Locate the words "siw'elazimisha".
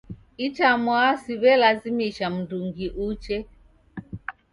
1.23-2.25